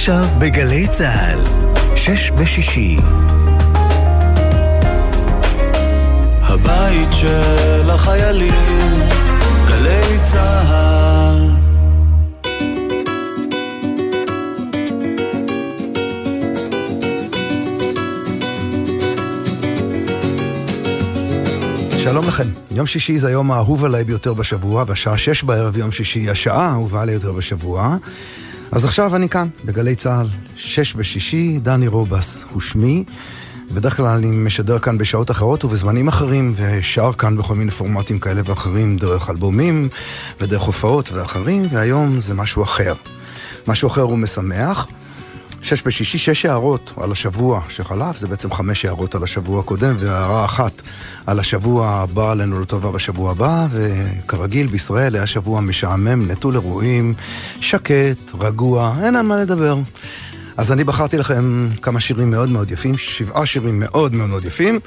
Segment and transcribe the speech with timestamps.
[0.00, 1.38] עכשיו בגלי צה"ל,
[1.96, 2.96] שש בשישי.
[6.42, 8.54] הבית של החיילים,
[9.68, 11.50] גלי צה"ל.
[21.98, 22.48] שלום לכם.
[22.70, 26.68] יום שישי זה היום האהוב עליי ביותר בשבוע, והשעה שש בערב יום שישי היא השעה
[26.68, 27.96] האהובה עליי יותר בשבוע.
[28.72, 33.04] אז עכשיו אני כאן, בגלי צה"ל, שש בשישי, דני רובס הוא שמי.
[33.72, 38.40] בדרך כלל אני משדר כאן בשעות אחרות ובזמנים אחרים, ושר כאן בכל מיני פורמטים כאלה
[38.44, 39.88] ואחרים, דרך אלבומים
[40.40, 42.94] ודרך הופעות ואחרים, והיום זה משהו אחר.
[43.66, 44.86] משהו אחר הוא משמח.
[45.62, 50.44] שש בשישי, שש הערות על השבוע שחלף, זה בעצם חמש הערות על השבוע הקודם, והערה
[50.44, 50.82] אחת
[51.26, 57.14] על השבוע הבא עלינו לטובה בשבוע הבא, וכרגיל בישראל היה שבוע משעמם, נטול אירועים,
[57.60, 59.78] שקט, רגוע, אין על מה לדבר.
[60.56, 64.78] אז אני בחרתי לכם כמה שירים מאוד מאוד יפים, שבעה שירים מאוד מאוד מאוד יפים,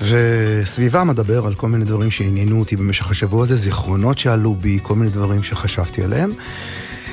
[0.00, 4.94] וסביבם אדבר על כל מיני דברים שעניינו אותי במשך השבוע הזה, זיכרונות שעלו בי, כל
[4.94, 6.32] מיני דברים שחשבתי עליהם.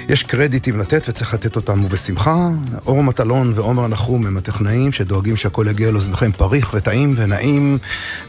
[0.09, 2.49] יש קרדיטים לתת וצריך לתת אותם ובשמחה.
[2.85, 7.77] אור מטלון ועומר נחום הם הטכנאים שדואגים שהכל יגיע לאוזניכם פריך וטעים ונעים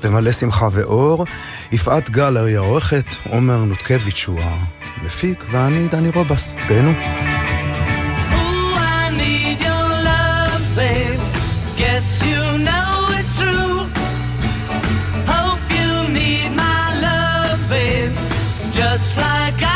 [0.02, 1.26] ומלא שמחה ואור.
[1.72, 4.40] יפעת גל היא העורכת, עומר נותקביץ' הוא
[5.00, 6.54] המפיק, ואני דני רובס.
[6.68, 6.92] תהנו.
[18.74, 19.71] just like I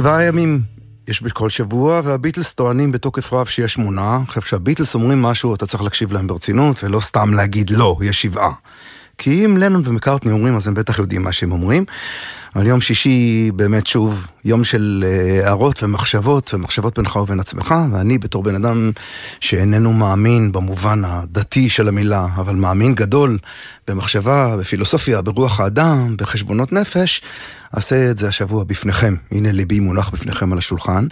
[0.00, 0.60] שבעה ימים
[1.08, 4.20] יש בכל שבוע, והביטלס טוענים בתוקף רב שיש שמונה.
[4.28, 8.50] עכשיו, כשהביטלס אומרים משהו, אתה צריך להקשיב להם ברצינות, ולא סתם להגיד לא, יש שבעה.
[9.18, 11.84] כי אם לנון ומקארטני אומרים, אז הם בטח יודעים מה שהם אומרים.
[12.56, 18.18] אבל יום שישי באמת שוב יום של אה, הערות ומחשבות, ומחשבות בינך ובין עצמך, ואני
[18.18, 18.90] בתור בן אדם
[19.40, 23.38] שאיננו מאמין במובן הדתי של המילה, אבל מאמין גדול
[23.88, 27.22] במחשבה, בפילוסופיה, ברוח האדם, בחשבונות נפש,
[27.76, 29.14] אעשה את זה השבוע בפניכם.
[29.30, 31.06] הנה ליבי מונח בפניכם על השולחן.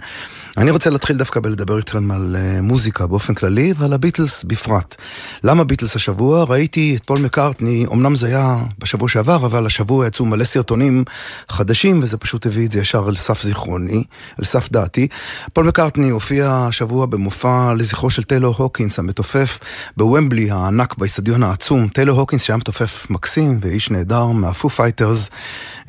[0.57, 4.95] אני רוצה להתחיל דווקא בלדבר איתכם על אה, מוזיקה באופן כללי ועל הביטלס בפרט.
[5.43, 6.43] למה ביטלס השבוע?
[6.43, 11.03] ראיתי את פול מקארטני, אמנם זה היה בשבוע שעבר, אבל השבוע יצאו מלא סרטונים
[11.49, 14.03] חדשים, וזה פשוט הביא את זה ישר אל סף זיכרוני,
[14.39, 15.07] אל סף דעתי.
[15.53, 19.59] פול מקארטני הופיע השבוע במופע לזכרו של טיילור הוקינס, המתופף
[19.97, 21.87] בוומבלי הענק, באיצטדיון העצום.
[21.87, 25.29] טיילור הוקינס שהיה מתופף מקסים ואיש נהדר מהפו פייטרס.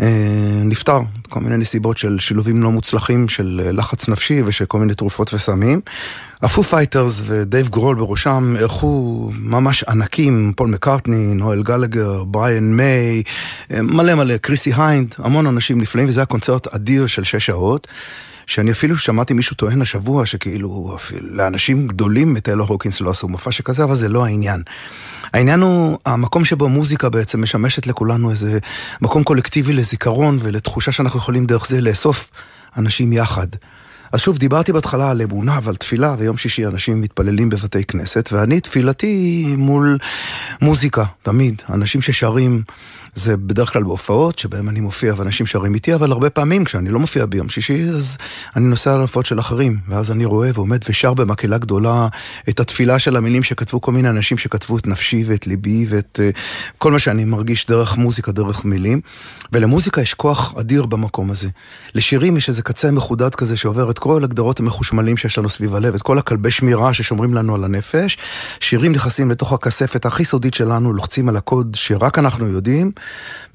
[0.00, 0.06] אה,
[0.64, 1.00] נפטר,
[1.31, 5.81] כל מיני נסיבות של שילובים לא מוצלחים של לחץ נפשי ושל כל מיני תרופות וסמים.
[6.42, 13.22] הפו פייטרס ודייב גרול בראשם אירחו ממש ענקים, פול מקארטני, נואל גלגר, בריאן מיי,
[13.70, 17.87] מלא מלא, קריסי היינד, המון אנשים נפלאים, וזה היה קונצרט אדיר של שש שעות.
[18.46, 23.52] שאני אפילו שמעתי מישהו טוען השבוע שכאילו אפילו לאנשים גדולים מטיילור הוקינס לא עשו מופע
[23.52, 24.62] שכזה, אבל זה לא העניין.
[25.32, 28.58] העניין הוא המקום שבו מוזיקה בעצם משמשת לכולנו איזה
[29.00, 32.31] מקום קולקטיבי לזיכרון ולתחושה שאנחנו יכולים דרך זה לאסוף
[32.76, 33.46] אנשים יחד.
[34.12, 38.60] אז שוב, דיברתי בהתחלה על אמונה ועל תפילה, ויום שישי אנשים מתפללים בבתי כנסת, ואני
[38.60, 39.98] תפילתי מול
[40.60, 41.62] מוזיקה, תמיד.
[41.70, 42.62] אנשים ששרים
[43.14, 46.98] זה בדרך כלל בהופעות שבהם אני מופיע ואנשים שרים איתי, אבל הרבה פעמים כשאני לא
[46.98, 48.18] מופיע ביום שישי, אז
[48.56, 52.08] אני נוסע על הופעות של אחרים, ואז אני רואה ועומד ושר במקהלה גדולה
[52.48, 56.38] את התפילה של המילים שכתבו כל מיני אנשים שכתבו את נפשי ואת ליבי ואת uh,
[56.78, 59.00] כל מה שאני מרגיש דרך מוזיקה, דרך מילים.
[59.52, 61.48] ולמוזיקה יש כוח אדיר במקום הזה.
[61.94, 65.94] לשירים יש איזה קצה מחודד כזה שעובר את כל הגדרות המחושמלים שיש לנו סביב הלב,
[65.94, 68.18] את כל הכלבי שמירה ששומרים לנו על הנפש.
[68.60, 72.92] שירים נכנסים לתוך הכספת הכי סודית שלנו, לוחצים על הקוד שרק אנחנו יודעים,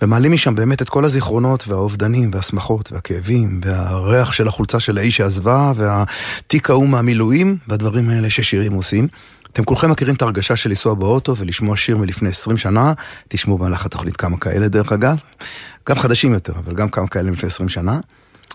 [0.01, 5.71] ומעלים משם באמת את כל הזיכרונות והאובדנים והשמחות והכאבים והריח של החולצה של האיש שעזבה
[5.75, 9.07] והתיק ההוא מהמילואים והדברים האלה ששירים עושים.
[9.53, 12.93] אתם כולכם מכירים את ההרגשה של לנסוע באוטו ולשמוע שיר מלפני 20 שנה,
[13.27, 15.17] תשמעו במהלך התוכנית כמה כאלה דרך אגב,
[15.89, 17.99] גם חדשים יותר, אבל גם כמה כאלה מלפני 20 שנה,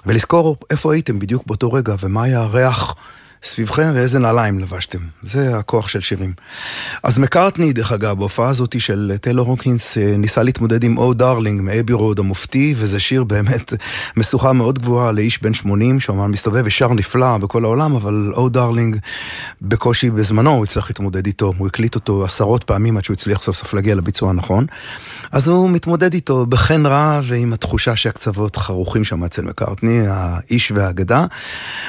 [0.06, 2.94] ולזכור איפה הייתם בדיוק באותו רגע ומה היה הריח
[3.42, 4.98] סביבכם ואיזה נעליים לבשתם.
[5.22, 6.32] זה הכוח של שירים.
[7.02, 11.60] אז מקארטני, דרך אגב, בהופעה הזאת של טיילור הוקינס, אה, ניסה להתמודד עם Oh Darling
[11.62, 13.72] מ Abbey Road המופתי, וזה שיר באמת
[14.16, 18.96] משוכה מאוד גבוהה לאיש בן 80, שאומנם מסתובב ושר נפלא בכל העולם, אבל Oh Darling
[19.62, 21.52] בקושי בזמנו הוא הצליח להתמודד איתו.
[21.58, 24.66] הוא הקליט אותו עשרות פעמים עד שהוא הצליח סוף סוף להגיע לביצוע הנכון.
[25.32, 31.26] אז הוא מתמודד איתו בחן רע ועם התחושה שהקצוות חרוכים שם אצל מקארטני, האיש והאגדה.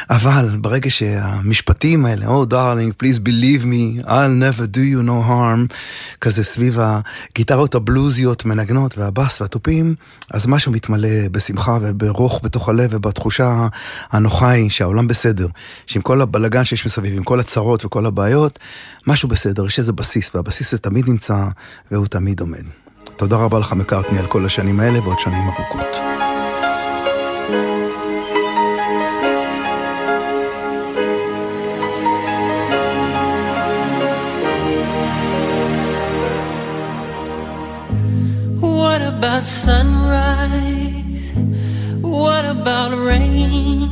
[0.10, 1.41] אבל ברגע שה...
[1.46, 5.74] המשפטים האלה, Oh darling, please believe me, I'll never do you no harm,
[6.22, 9.96] כזה סביב הגיטרות הבלוזיות מנגנות והבאס והתופים,
[10.32, 13.68] אז משהו מתמלא בשמחה וברוך בתוך הלב ובתחושה
[14.12, 15.48] הנוחה היא שהעולם בסדר,
[15.88, 18.60] שעם כל הבלגן שיש מסביב, עם כל הצרות וכל הבעיות,
[19.08, 21.46] משהו בסדר, יש איזה בסיס, והבסיס הזה תמיד נמצא
[21.92, 22.64] והוא תמיד עומד.
[23.16, 26.31] תודה רבה לך מקארטני על כל השנים האלה ועוד שנים ארוכות.
[39.42, 41.34] About sunrise?
[42.02, 43.90] What about rain?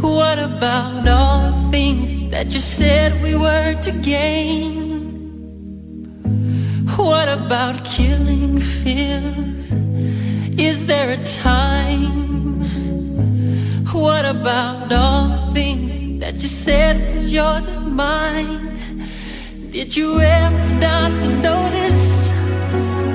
[0.00, 4.74] What about all the things that you said we were to gain?
[6.96, 9.72] What about killing fears?
[10.58, 12.60] Is there a time?
[13.92, 18.78] What about all the things that you said was yours and mine?
[19.70, 21.67] Did you ever stop to notice?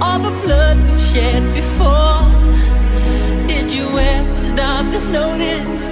[0.04, 2.24] All the blood we've shed before.
[3.48, 5.84] Did you ever stop this notice?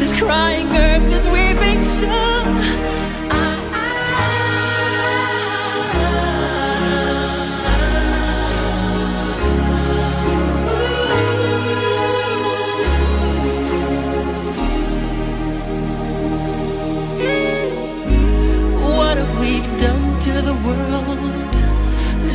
[0.00, 3.03] This crying earth, this weeping shore.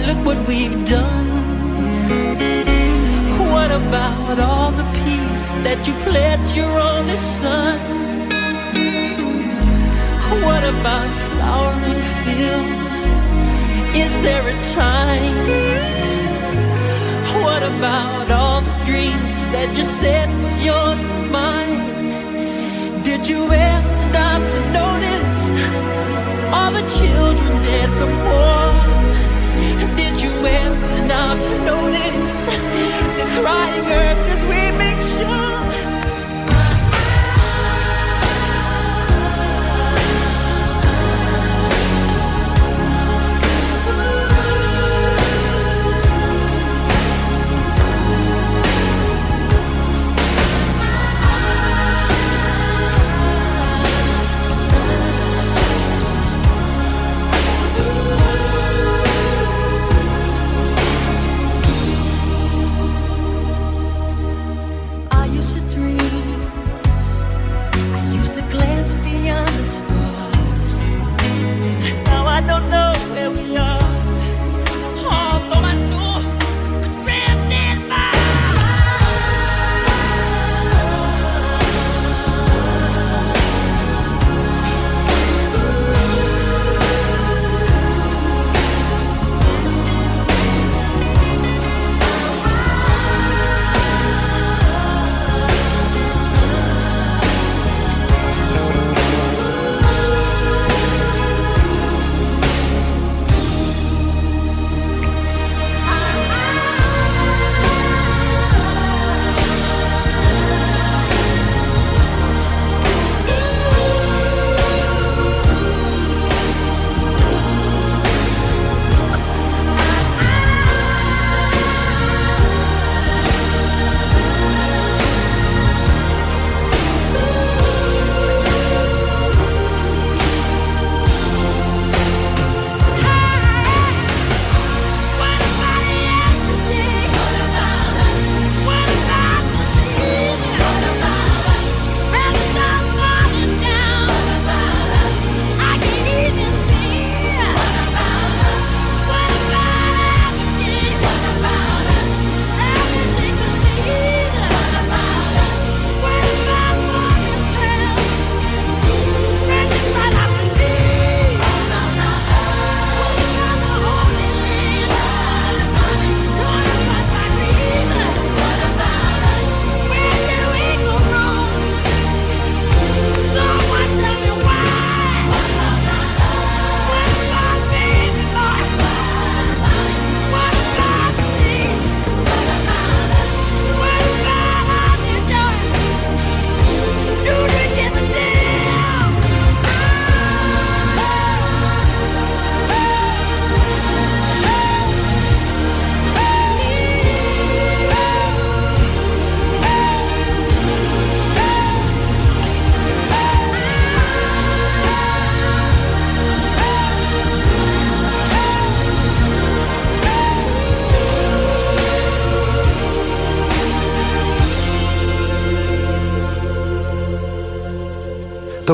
[0.09, 1.27] Look what we've done.
[3.53, 7.77] What about all the peace that you pledged your only son?
[10.45, 12.97] What about flowering fields?
[14.03, 15.37] Is there a time?
[17.45, 23.03] What about all the dreams that you said was yours and mine?
[23.03, 25.41] Did you ever stop to notice
[26.55, 28.11] all the children dead from
[30.41, 30.79] war?
[31.07, 32.35] now to notice
[33.17, 35.58] this crying earth as we make sure.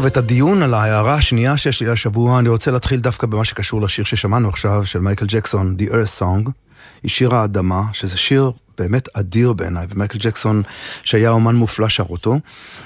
[0.05, 3.81] טוב, את הדיון על ההערה השנייה שיש לי השבוע, אני רוצה להתחיל דווקא במה שקשור
[3.81, 6.51] לשיר ששמענו עכשיו, של מייקל ג'קסון, The Earth Song,
[7.03, 10.63] היא שיר האדמה, שזה שיר באמת אדיר בעיניי, ומייקל ג'קסון,
[11.03, 12.39] שהיה אומן מופלא, שר אותו.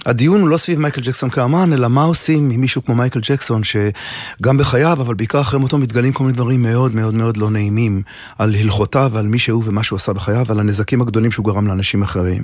[0.05, 3.61] הדיון הוא לא סביב מייקל ג'קסון כאמן, אלא מה עושים עם מישהו כמו מייקל ג'קסון,
[3.63, 8.01] שגם בחייו, אבל בעיקר אחרי מותו, מתגלים כל מיני דברים מאוד מאוד מאוד לא נעימים
[8.37, 12.03] על הלכותיו, על מי שהוא ומה שהוא עשה בחייו, ועל הנזקים הגדולים שהוא גרם לאנשים
[12.03, 12.43] אחרים.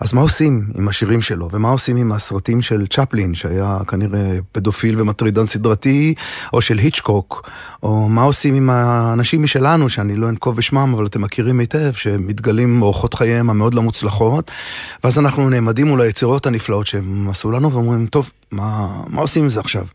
[0.00, 5.00] אז מה עושים עם השירים שלו, ומה עושים עם הסרטים של צ'פלין, שהיה כנראה פדופיל
[5.00, 6.14] ומטרידן סדרתי,
[6.52, 7.48] או של היצ'קוק,
[7.82, 12.82] או מה עושים עם האנשים משלנו, שאני לא אנקוב בשמם, אבל אתם מכירים היטב, שמתגלים
[12.82, 14.50] אורחות חייהם המאוד לא מוצלחות,
[15.04, 19.48] ואז אנחנו נעמדים מול היצירות הנפלאות שהם עשו לנו, ואומרים, טוב, מה, מה עושים עם
[19.48, 19.86] זה עכשיו?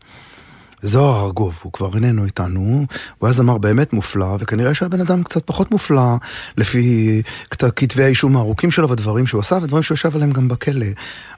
[0.86, 2.86] זוהר ארגוב, הוא כבר איננו איתנו,
[3.18, 6.16] הוא היה זמר באמת מופלא, וכנראה שהוא היה בן אדם קצת פחות מופלא,
[6.56, 10.86] לפי כתבי האישום הארוכים שלו ודברים שהוא עשה, ודברים שהוא יושב עליהם גם בכלא.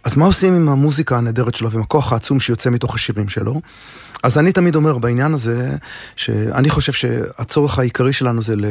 [0.05, 3.61] אז מה עושים עם המוזיקה הנהדרת שלו ועם הכוח העצום שיוצא מתוך השירים שלו?
[4.23, 5.76] אז אני תמיד אומר בעניין הזה,
[6.17, 8.64] שאני חושב שהצורך העיקרי שלנו זה ל...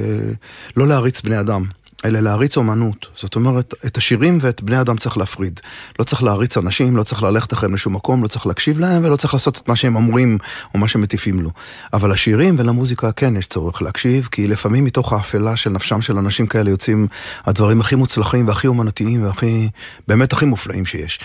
[0.78, 1.64] לא להריץ בני אדם.
[2.06, 3.08] אלא להריץ אומנות.
[3.16, 5.60] זאת אומרת, את השירים ואת בני אדם צריך להפריד.
[6.00, 9.16] לא צריך להריץ אנשים, לא צריך ללכת אחריהם לשום מקום, לא צריך להקשיב להם ולא
[9.16, 10.38] צריך לעשות את מה שהם אומרים
[10.74, 11.50] או מה שמטיפים לו.
[11.94, 16.48] אבל לשירים ולמוזיקה כן יש צורך להקשיב, כי לפעמים מתוך האפלה של נפשם של אנשים
[16.48, 17.08] כאלה יוצאים
[17.46, 19.70] הדברים הכי מוצלחים והכי אומנותיים והכי,
[20.08, 21.20] באמת הכי מופלאים שיש.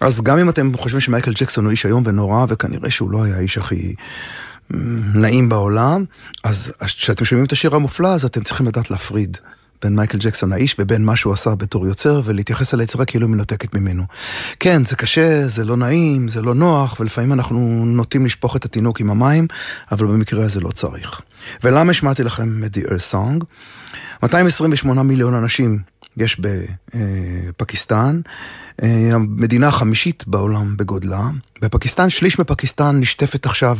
[0.00, 3.36] אז גם אם אתם חושבים שמייקל ג'קסון הוא איש איום ונורא, וכנראה שהוא לא היה
[3.36, 3.94] האיש הכי...
[5.14, 6.04] נעים בעולם,
[6.44, 9.36] אז כשאתם שומעים את השיר המופלא, אז אתם צריכים לדעת להפריד.
[9.82, 13.74] בין מייקל ג'קסון האיש ובין מה שהוא עשה בתור יוצר, ולהתייחס אל היצירה כאילו מנותקת
[13.74, 14.02] ממנו.
[14.60, 19.00] כן, זה קשה, זה לא נעים, זה לא נוח, ולפעמים אנחנו נוטים לשפוך את התינוק
[19.00, 19.46] עם המים,
[19.92, 21.20] אבל במקרה הזה לא צריך.
[21.64, 23.44] ולמה השמעתי לכם את The Earth Song?
[24.22, 25.78] 228 מיליון אנשים
[26.16, 28.20] יש בפקיסטן,
[28.82, 31.30] אה, המדינה החמישית בעולם בגודלה.
[31.62, 33.78] בפקיסטן, שליש מפקיסטן נשטפת עכשיו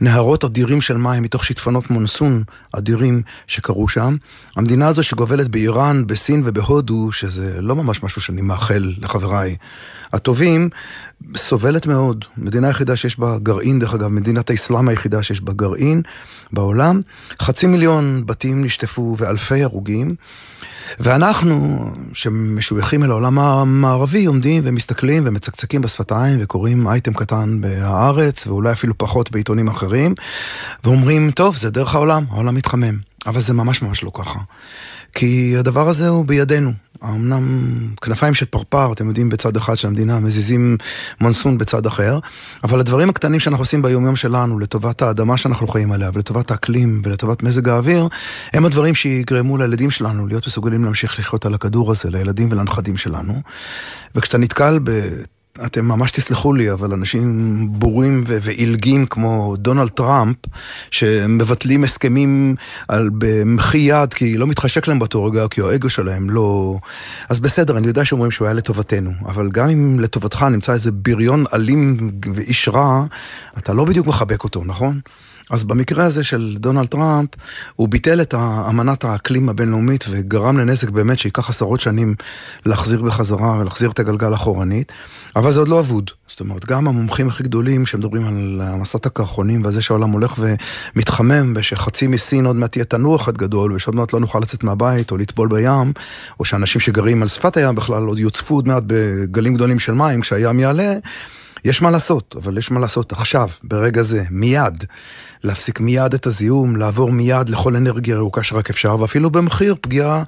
[0.00, 2.42] בנהרות אדירים של מים מתוך שיטפונות מונסון
[2.72, 4.16] אדירים שקרו שם.
[4.56, 9.56] המדינה הזו שגובלת באיראן, בסין ובהודו, שזה לא ממש משהו שאני מאחל לחבריי
[10.12, 10.68] הטובים,
[11.36, 12.24] סובלת מאוד.
[12.38, 16.02] מדינה היחידה שיש בה גרעין, דרך אגב, מדינת האסלאם היחידה שיש בה גרעין
[16.52, 17.00] בעולם.
[17.42, 20.14] חצי מיליון בתים נשטפו ואלפי הרוגים.
[21.00, 28.98] ואנחנו, שמשויכים אל העולם המערבי, עומדים ומסתכלים ומצקצקים בשפתיים וקוראים אייטם קטן בהארץ, ואולי אפילו
[28.98, 30.14] פחות בעיתונים אחרים,
[30.84, 32.98] ואומרים, טוב, זה דרך העולם, העולם מתחמם.
[33.26, 34.38] אבל זה ממש ממש לא ככה.
[35.14, 36.72] כי הדבר הזה הוא בידינו.
[37.04, 37.68] אמנם
[38.02, 40.76] כנפיים של פרפר, אתם יודעים, בצד אחד של המדינה, מזיזים
[41.20, 42.18] מונסון בצד אחר,
[42.64, 47.42] אבל הדברים הקטנים שאנחנו עושים ביומיום שלנו, לטובת האדמה שאנחנו חיים עליה, ולטובת האקלים, ולטובת
[47.42, 48.08] מזג האוויר,
[48.52, 53.42] הם הדברים שיגרמו לילדים שלנו להיות מסוגלים להמשיך לחיות על הכדור הזה, לילדים ולנכדים שלנו.
[54.14, 54.78] וכשאתה נתקל
[55.66, 60.36] אתם ממש תסלחו לי, אבל אנשים בורים ועילגים כמו דונלד טראמפ,
[60.90, 62.56] שמבטלים הסכמים
[62.88, 66.78] על, במחי יד, כי לא מתחשק להם באותו רגע, כי האגו שלהם לא...
[67.28, 71.44] אז בסדר, אני יודע שאומרים שהוא היה לטובתנו, אבל גם אם לטובתך נמצא איזה בריון
[71.54, 73.04] אלים ואיש רע,
[73.58, 75.00] אתה לא בדיוק מחבק אותו, נכון?
[75.50, 77.30] אז במקרה הזה של דונלד טראמפ,
[77.76, 78.34] הוא ביטל את
[78.68, 82.14] אמנת האקלים הבינלאומית וגרם לנזק באמת שייקח עשרות שנים
[82.66, 84.92] להחזיר בחזרה ולהחזיר את הגלגל אחורנית,
[85.36, 86.10] אבל זה עוד לא אבוד.
[86.28, 91.52] זאת אומרת, גם המומחים הכי גדולים שמדברים על מסת הקרחונים ועל זה שהעולם הולך ומתחמם
[91.56, 95.16] ושחצי מסין עוד מעט תהיה תנור אחד גדול ושעוד מעט לא נוכל לצאת מהבית או
[95.16, 95.92] לטבול בים,
[96.40, 100.20] או שאנשים שגרים על שפת הים בכלל עוד יוצפו עוד מעט בגלים גדולים של מים
[100.20, 100.94] כשהים יעלה.
[101.64, 104.84] יש מה לעשות, אבל יש מה לעשות עכשיו, ברגע זה, מיד.
[105.44, 110.22] להפסיק מיד את הזיהום, לעבור מיד לכל אנרגיה ירוקה שרק אפשר, ואפילו במחיר פגיעה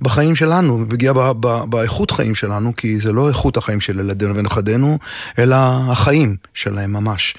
[0.00, 1.32] בחיים שלנו, פגיעה
[1.68, 4.98] באיכות חיים שלנו, כי זה לא איכות החיים של ילדינו ונכדינו,
[5.38, 5.56] אלא
[5.88, 7.34] החיים שלהם ממש.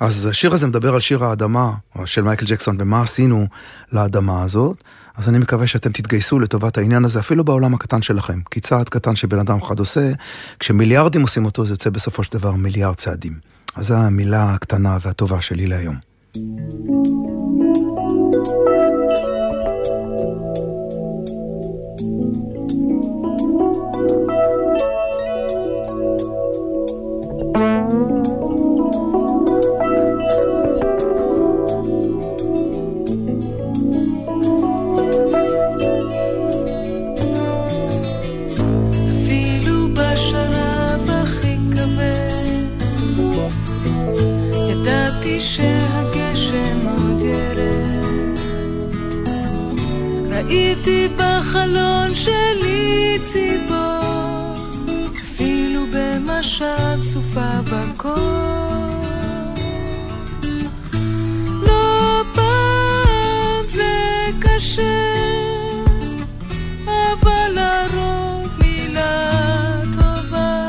[0.00, 1.72] אז השיר הזה מדבר על שיר האדמה
[2.04, 3.46] של מייקל ג'קסון ומה עשינו
[3.92, 4.84] לאדמה הזאת.
[5.16, 8.40] אז אני מקווה שאתם תתגייסו לטובת העניין הזה, אפילו בעולם הקטן שלכם.
[8.50, 10.12] כי צעד קטן שבן אדם אחד עושה,
[10.58, 13.38] כשמיליארדים עושים אותו, זה יוצא בסופו של דבר מיליארד צעדים.
[13.76, 15.96] אז זו המילה הקטנה והטובה שלי להיום.
[50.30, 54.54] ראיתי בחלון שלי ציפור,
[55.22, 58.92] אפילו במשב סופה בקור.
[61.62, 65.14] לא פעם זה קשה,
[66.84, 69.30] אבל לרוב מילה
[69.92, 70.68] טובה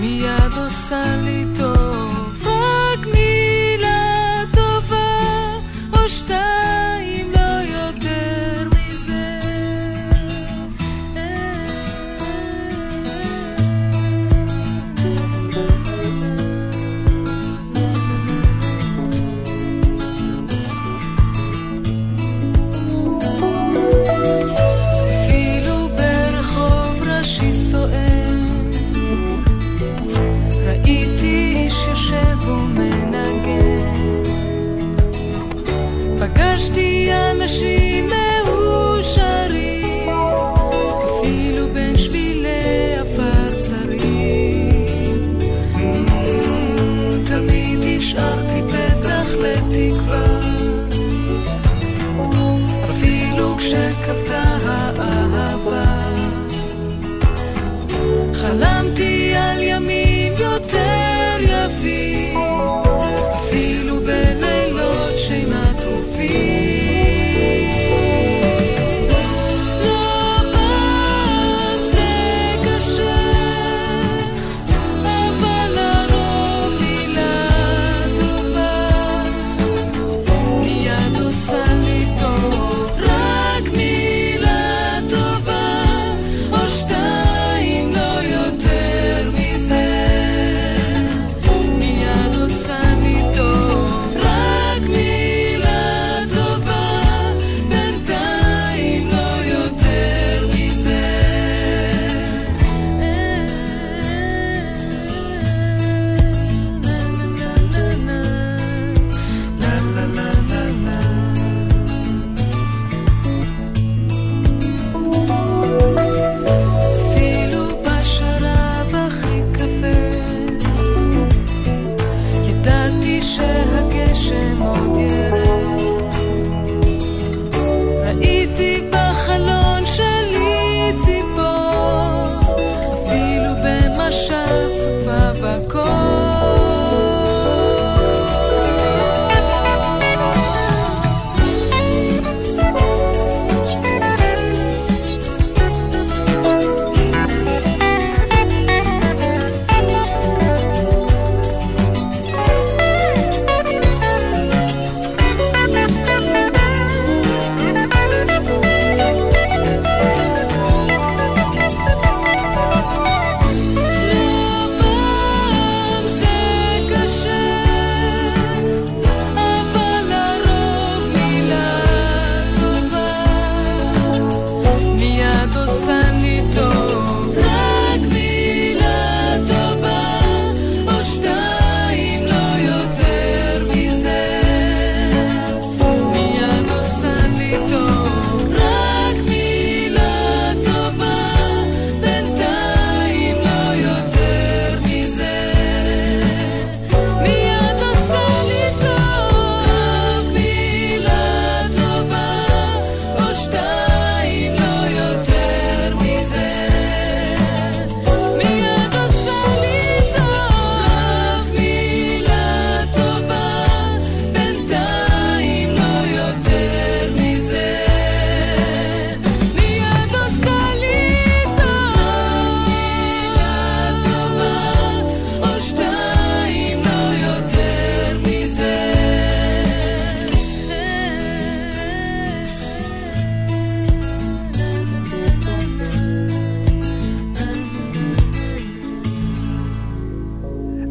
[0.00, 1.23] מיד עושה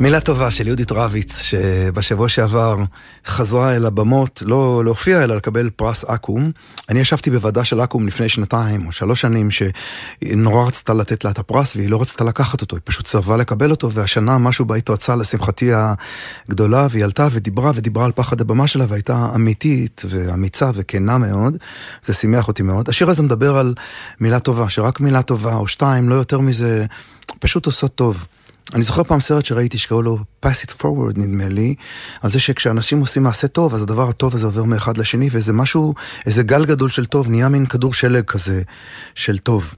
[0.04, 2.78] מילה טובה של יהודית רביץ, שבשבוע שעבר
[3.28, 6.52] חזרה אל הבמות, לא להופיע, אלא לקבל פרס אקו"ם.
[6.90, 11.40] אני ישבתי בוועדה של אקו"ם לפני שנתיים או שלוש שנים, שנורא רצתה לתת לה את
[11.40, 15.16] הפרס, והיא לא רצתה לקחת אותו, היא פשוט סירבה לקבל אותו, והשנה משהו בה התרצה
[15.16, 15.72] לשמחתי
[16.48, 21.58] הגדולה, והיא עלתה ודיברה ודיברה על פחד הבמה שלה, והייתה אמיתית ואמיצה וכנה מאוד.
[22.06, 22.90] זה שימח אותי מאוד.
[22.90, 23.74] השיר הזה מדבר על
[24.20, 26.86] מילה טובה, שרק מילה טובה או שתיים, לא יותר מזה,
[27.40, 28.26] פשוט עושות טוב.
[28.74, 31.76] אני זוכר פעם סרט שראיתי שקראו לו pass it forward נדמה לי,
[32.22, 35.94] על זה שכשאנשים עושים מעשה טוב, אז הדבר הטוב הזה עובר מאחד לשני, ואיזה משהו,
[36.26, 38.62] איזה גל גדול של טוב, נהיה מין כדור שלג כזה
[39.16, 39.76] של טוב.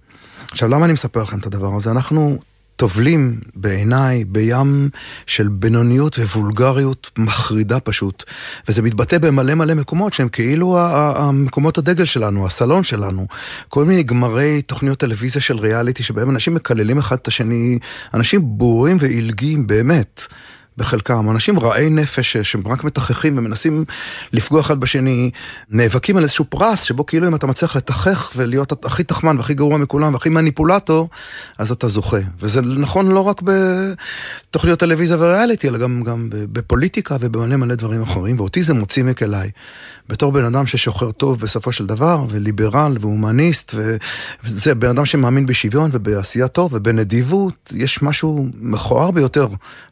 [0.51, 1.91] עכשיו, למה אני מספר לכם את הדבר הזה?
[1.91, 2.37] אנחנו
[2.75, 4.89] טובלים בעיניי בים
[5.25, 8.23] של בינוניות ווולגריות מחרידה פשוט.
[8.67, 13.27] וזה מתבטא במלא מלא מקומות שהם כאילו המקומות הדגל שלנו, הסלון שלנו.
[13.69, 17.79] כל מיני גמרי תוכניות טלוויזיה של ריאליטי שבהם אנשים מקללים אחד את השני,
[18.13, 20.27] אנשים בורים ועילגים באמת.
[20.77, 23.85] בחלקם, אנשים רעי נפש שהם רק מתחכים ומנסים
[24.33, 25.31] לפגוע אחד בשני,
[25.69, 29.77] נאבקים על איזשהו פרס שבו כאילו אם אתה מצליח לתחך ולהיות הכי תחמן והכי גרוע
[29.77, 31.09] מכולם והכי מניפולטור,
[31.57, 32.17] אז אתה זוכה.
[32.39, 38.39] וזה נכון לא רק בתוכניות טלוויזיה וריאליטי, אלא גם, גם בפוליטיקה ובמלא מלא דברים אחרים,
[38.39, 39.51] ואותי זה מוציא מכליי.
[40.09, 43.75] בתור בן אדם ששוחר טוב בסופו של דבר, וליברל והומניסט,
[44.43, 49.47] וזה בן אדם שמאמין בשוויון ובעשייה טוב ובנדיבות, יש משהו מכוער ביותר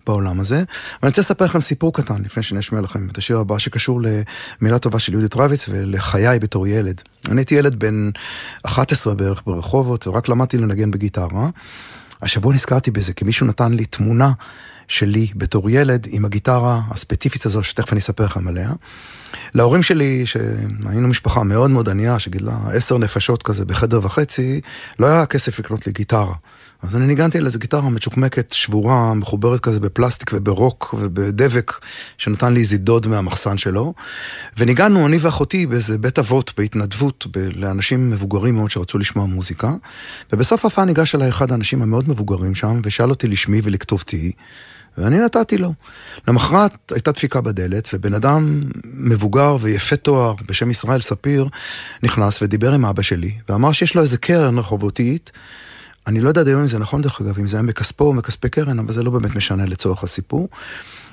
[0.08, 0.56] בעולם הזה.
[0.56, 4.02] ואני רוצה לספר לכם סיפור קטן לפני שאני אשמיע לכם את השיר הבא שקשור
[4.62, 7.02] למילה טובה של יהודית רביץ ולחיי בתור ילד.
[7.30, 8.10] אני הייתי ילד בן
[8.64, 11.50] 11 בערך ברחובות ורק למדתי לנגן בגיטרה.
[12.22, 14.32] השבוע נזכרתי בזה כי מישהו נתן לי תמונה
[14.88, 18.72] שלי בתור ילד עם הגיטרה הספציפית הזו שתכף אני אספר לכם עליה.
[19.54, 24.62] להורים שלי, שהיינו משפחה מאוד מאוד ענייה, שגידלה עשר נפשות כזה בחדר וחצי,
[25.00, 26.34] לא היה כסף לקנות לי גיטרה.
[26.84, 31.72] אז אני ניגנתי על איזה גיטרה מצ'וקמקת, שבורה, מחוברת כזה בפלסטיק וברוק ובדבק,
[32.18, 33.94] שנתן לי איזה דוד מהמחסן שלו.
[34.58, 39.72] וניגענו, אני ואחותי, באיזה בית אבות, בהתנדבות, ב- לאנשים מבוגרים מאוד שרצו לשמוע מוזיקה.
[40.34, 44.32] ובסוף ההופעה ניגש אליי אחד האנשים המאוד מבוגרים שם, ושאל אותי לשמי ולכתובתי.
[44.98, 45.74] ואני נתתי לו.
[46.28, 51.48] למחרת הייתה דפיקה בדלת, ובן אדם מבוגר ויפה תואר בשם ישראל ספיר
[52.04, 55.32] נכנס ודיבר עם אבא שלי, ואמר שיש לו איזה קרן רחובותית.
[56.08, 58.14] אני לא יודע עד היום אם זה נכון דרך אגב, אם זה היה מכספו או
[58.14, 60.50] מכספי קרן, אבל זה לא באמת משנה לצורך הסיפור.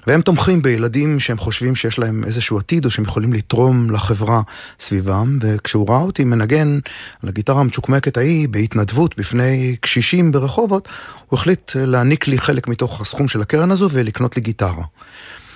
[0.07, 4.43] והם תומכים בילדים שהם חושבים שיש להם איזשהו עתיד או שהם יכולים לתרום לחברה
[4.81, 6.79] סביבם, וכשהוא ראה אותי מנגן
[7.23, 10.89] על הגיטרה המצ'וקמקת ההיא בהתנדבות בפני קשישים ברחובות,
[11.29, 14.85] הוא החליט להעניק לי חלק מתוך הסכום של הקרן הזו ולקנות לי גיטרה.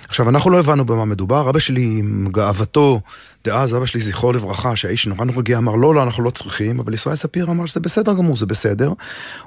[0.07, 3.01] עכשיו, אנחנו לא הבנו במה מדובר, אבא שלי עם גאוותו,
[3.45, 6.79] דאז אבא שלי זכרו לברכה, שהאיש נורא נורא הגיע, אמר לא, לא, אנחנו לא צריכים,
[6.79, 8.93] אבל ישראל ספיר אמר שזה בסדר גמור, זה בסדר.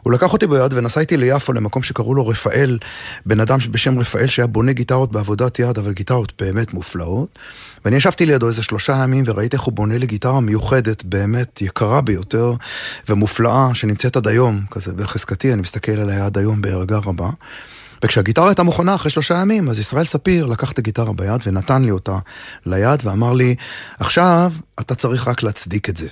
[0.03, 2.79] הוא לקח אותי ביד ונסע איתי ליפו למקום שקראו לו רפאל,
[3.27, 7.39] בן אדם בשם רפאל שהיה בונה גיטרות בעבודת יד, אבל גיטרות באמת מופלאות.
[7.85, 12.01] ואני ישבתי לידו איזה שלושה ימים וראיתי איך הוא בונה לי גיטרה מיוחדת, באמת יקרה
[12.01, 12.53] ביותר
[13.09, 17.31] ומופלאה, שנמצאת עד היום, כזה בחזקתי, אני מסתכל עליה עד היום בהרגה רבה.
[18.05, 21.91] וכשהגיטרה הייתה מוכנה אחרי שלושה ימים, אז ישראל ספיר לקח את הגיטרה ביד ונתן לי
[21.91, 22.19] אותה
[22.67, 23.55] ליד ואמר לי,
[23.99, 26.09] עכשיו אתה צריך רק להצדיק את זה.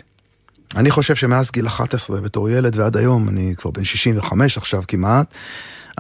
[0.77, 5.35] אני חושב שמאז גיל 11 בתור ילד ועד היום, אני כבר בן 65 עכשיו כמעט,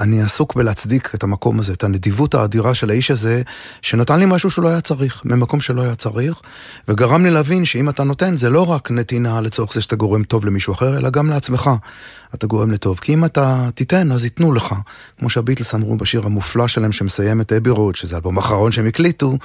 [0.00, 3.42] אני עסוק בלהצדיק את המקום הזה, את הנדיבות האדירה של האיש הזה,
[3.82, 6.40] שנתן לי משהו שלא היה צריך, ממקום שלא היה צריך,
[6.88, 10.46] וגרם לי להבין שאם אתה נותן, זה לא רק נתינה לצורך זה שאתה גורם טוב
[10.46, 11.70] למישהו אחר, אלא גם לעצמך
[12.34, 12.98] אתה גורם לטוב.
[12.98, 14.74] כי אם אתה תיתן, אז ייתנו לך.
[15.18, 19.38] כמו שהביטלס אמרו בשיר המופלא שלהם שמסיים את אבי רוד, שזה האלבום האחרון שהם הקליטו,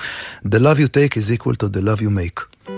[0.46, 2.71] The love you take is equal to the love you make.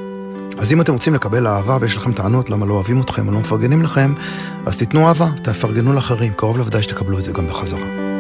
[0.58, 3.40] אז אם אתם רוצים לקבל אהבה ויש לכם טענות למה לא אוהבים אתכם או לא
[3.40, 4.14] מפרגנים לכם,
[4.66, 8.13] אז תיתנו אהבה, תפרגנו לאחרים, קרוב לוודאי שתקבלו את זה גם בחזרה.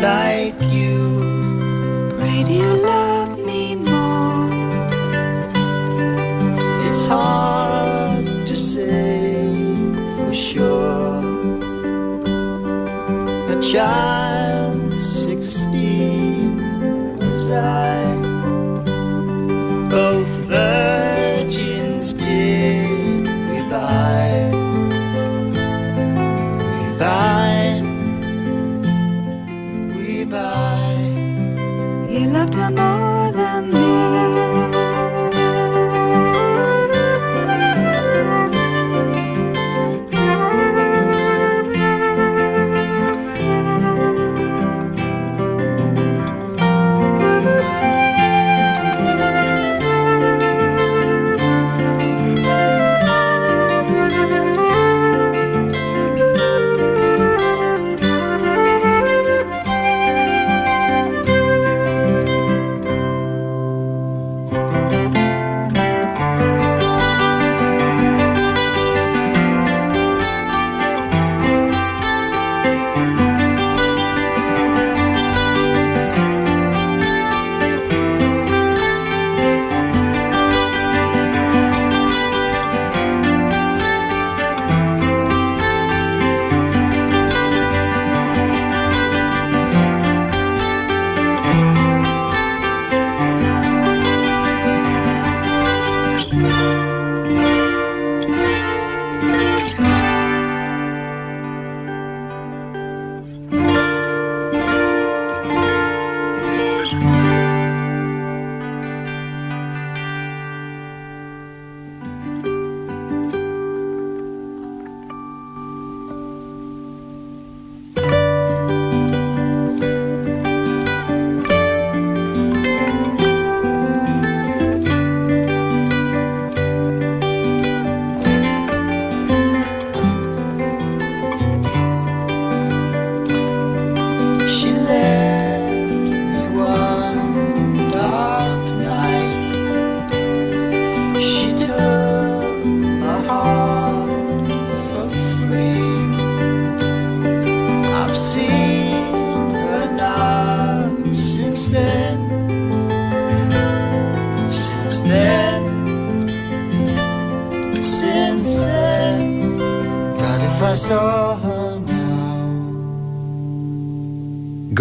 [0.00, 2.14] Like you.
[2.18, 4.48] Pray do you love me more?
[6.86, 9.52] It's hard to say
[10.16, 11.18] for sure.
[13.50, 14.27] A child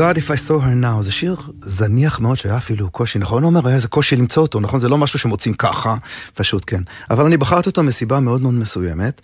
[0.07, 3.67] God If I saw her now, זה שיר זניח מאוד שהיה אפילו קושי, נכון עומר?
[3.67, 4.79] היה איזה קושי למצוא אותו, נכון?
[4.79, 5.95] זה לא משהו שמוצאים ככה,
[6.33, 6.81] פשוט כן.
[7.09, 9.21] אבל אני בחרתי אותו מסיבה מאוד מאוד מסוימת.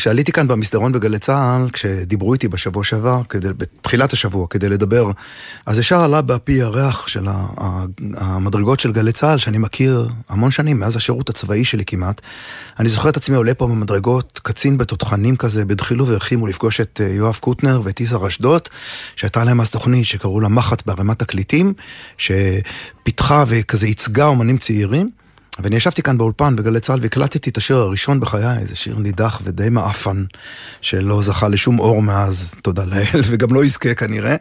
[0.00, 5.10] כשעליתי כאן במסדרון בגלי צה"ל, כשדיברו איתי בשבוע שעבר, כדי, בתחילת השבוע, כדי לדבר,
[5.66, 7.26] אז ישר עלה בפי הריח של
[8.16, 12.20] המדרגות של גלי צה"ל, שאני מכיר המון שנים, מאז השירות הצבאי שלי כמעט.
[12.78, 17.08] אני זוכר את עצמי עולה פה במדרגות, קצין בתותחנים כזה, בדחילו ורחימו לפגוש את אה,
[17.08, 18.62] יואב קוטנר ואת יזהר אשדוד,
[19.16, 21.72] שהייתה להם אז תוכנית שקראו לה מחט בערימת תקליטים,
[22.18, 25.10] שפיתחה וכזה ייצגה אומנים צעירים.
[25.62, 29.68] ואני ישבתי כאן באולפן בגלי צה"ל והקלטתי את השיר הראשון בחיי, איזה שיר נידח ודי
[29.70, 30.24] מעפן,
[30.80, 34.36] שלא זכה לשום אור מאז, תודה לאל, וגם לא יזכה כנראה.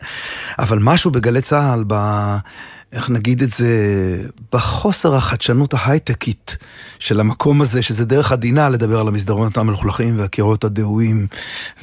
[0.60, 1.95] אבל משהו בגלי צה"ל, ב...
[2.93, 3.67] איך נגיד את זה,
[4.53, 6.58] בחוסר החדשנות ההייטקית
[6.99, 11.27] של המקום הזה, שזה דרך עדינה לדבר על המסדרונות המלוכלכים והקירות הדהויים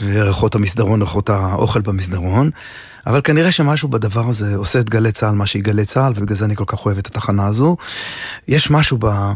[0.01, 2.51] וריחות המסדרון, ריחות האוכל במסדרון.
[3.07, 6.45] אבל כנראה שמשהו בדבר הזה עושה את גלי צה"ל מה שהיא גלי צה"ל, ובגלל זה
[6.45, 7.77] אני כל כך אוהב את התחנה הזו.
[8.49, 9.33] יש משהו ב...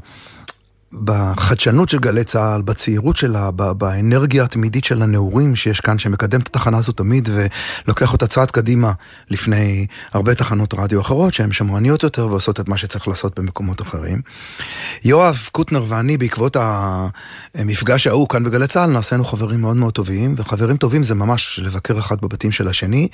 [0.93, 6.79] בחדשנות של גלי צה"ל, בצעירות שלה, באנרגיה התמידית של הנעורים שיש כאן, שמקדם את התחנה
[6.79, 8.93] הזו תמיד ולוקח אותה צעד קדימה
[9.31, 14.21] לפני הרבה תחנות רדיו אחרות שהן שמרניות יותר ועושות את מה שצריך לעשות במקומות אחרים.
[15.05, 16.57] יואב קוטנר ואני, בעקבות
[17.55, 21.99] המפגש ההוא כאן בגלי צה"ל, נעשינו חברים מאוד מאוד טובים, וחברים טובים זה ממש לבקר
[21.99, 23.09] אחד בבתים של השני,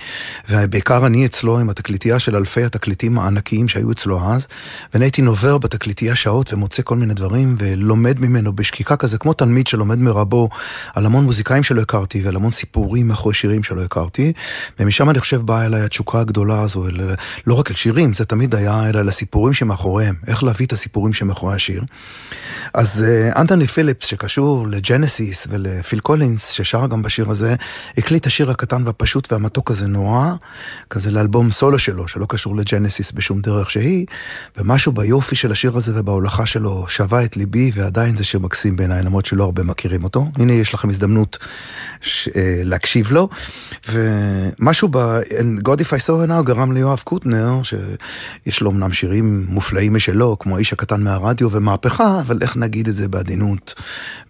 [0.50, 4.48] ובעיקר אני אצלו עם התקליטייה של אלפי התקליטים הענקיים שהיו אצלו אז,
[4.94, 9.66] ואני הייתי נובר בתקליטייה שעות ומוצא כל מיני דברים, ולומד ממנו בשקיקה כזה, כמו תלמיד
[9.66, 10.48] שלומד מרבו
[10.94, 14.32] על המון מוזיקאים שלא הכרתי, ועל המון סיפורים מאחורי שירים שלא הכרתי,
[14.80, 17.14] ומשם אני חושב באה אליי התשוקה הגדולה הזו, אל,
[17.46, 21.54] לא רק אל שירים, זה תמיד היה, אלא לסיפורים שמאחוריהם, איך להביא את הסיפורים שמאחורי
[21.54, 21.82] השיר.
[22.74, 27.54] אז אה, אנטוני פיליפס, שקשור לג'נסיס ולפיל קולינס, ששר גם בשיר הזה,
[27.98, 30.32] הקליט את השיר הקטן והפשוט והמתוק הזה נורא,
[30.90, 34.06] כזה לאלבום סולו שלו, שלא קשור לג'נסיס בשום דרך שהיא,
[34.56, 39.02] ומשהו ביופי של השיר הזה ובהולכה שלו שובה את ליבי, ועדיין זה שיר מקסים בעיניי,
[39.02, 40.26] למרות שלא הרבה מכירים אותו.
[40.38, 41.38] הנה, יש לכם הזדמנות
[42.00, 42.28] ש...
[42.28, 43.28] אה, להקשיב לו.
[43.88, 49.94] ומשהו ב-God If I saw her now גרם ליואב קוטנר, שיש לו אמנם שירים מופלאים
[49.94, 53.74] משלו, כמו האיש הקטן מהרדיו ומהפכה, אבל איך נגיד את זה בעדינות?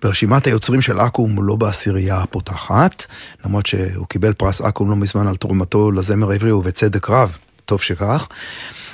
[0.03, 3.07] ברשימת היוצרים של אקו"ם הוא לא בעשירייה הפותחת,
[3.45, 8.29] למרות שהוא קיבל פרס אקו"ם לא מזמן על תרומתו לזמר העברי ובצדק רב, טוב שכך.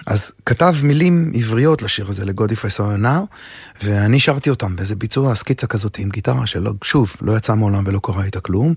[0.06, 3.36] אז כתב מילים עבריות לשיר הזה, ל-God If I saw her now,
[3.82, 8.00] ואני שרתי אותם באיזה ביצוע סקיצה כזאת עם גיטרה שלא, שוב, לא יצא מעולם ולא
[8.02, 8.74] קרה איתה כלום,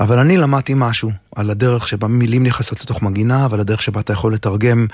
[0.00, 4.12] אבל אני למדתי משהו על הדרך שבה מילים נכנסות לתוך מגינה, ועל הדרך שבה אתה
[4.12, 4.86] יכול לתרגם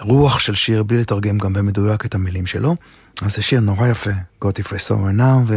[0.00, 2.76] רוח של שיר בלי לתרגם גם במדויק את המילים שלו.
[3.22, 4.10] אז זה שיר נורא יפה,
[4.44, 5.52] God If I saw her now,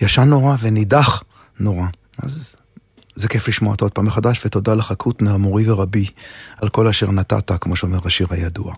[0.00, 1.22] וישן נורא ונידח
[1.60, 1.86] נורא.
[2.22, 2.56] אז
[3.16, 6.06] זה כיף לשמוע אותו עוד פעם מחדש, ותודה לך קוטנר, מורי ורבי,
[6.56, 8.74] על כל אשר נתת, כמו שאומר השיר הידוע.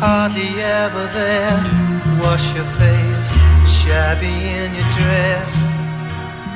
[0.00, 0.50] Hardly
[0.82, 1.62] ever there.
[2.22, 3.30] Wash your face,
[3.76, 5.65] shabby in your dress.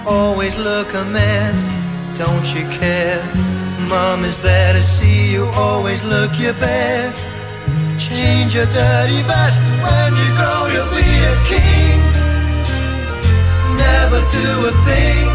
[0.07, 1.69] Always look a mess,
[2.17, 3.23] don't you care?
[3.89, 7.25] Mom is there to see you, always look your best.
[7.99, 12.01] Change your dirty vest, when you grow you'll be a king.
[13.77, 15.29] Never do a thing,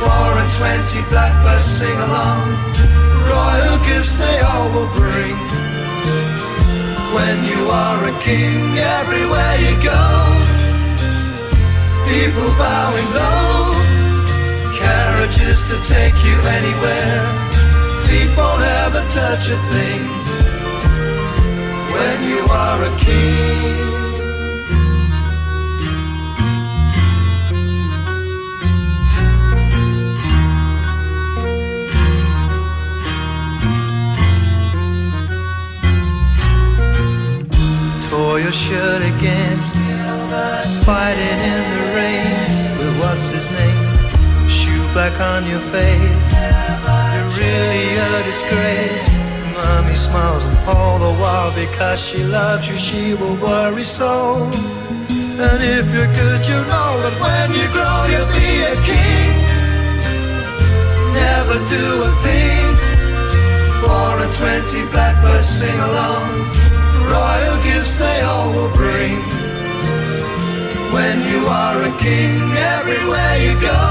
[0.00, 2.46] four and twenty blackbirds sing along.
[3.26, 5.36] Royal gifts they all will bring.
[7.14, 10.39] When you are a king, everywhere you go
[12.10, 13.70] people bowing low.
[14.74, 17.22] Carriages to take you anywhere.
[18.06, 20.02] Feet won't ever touch a thing
[21.94, 23.90] when you are a king.
[38.10, 39.58] Tore your shirt again,
[40.86, 43.86] fighting in the rain with what's his name?
[44.48, 46.30] Shoe black on your face,
[47.12, 49.06] you're really a disgrace.
[49.54, 54.48] Mommy smiles and all the while because she loves you, she will worry so.
[55.46, 59.34] And if you're good, you know that when you grow, you'll be a king.
[61.12, 62.68] Never do a thing.
[63.82, 66.28] Four and twenty blackbirds sing along.
[67.10, 69.39] Royal gifts they all will bring
[70.92, 72.40] when you are a king
[72.76, 73.82] everywhere you go.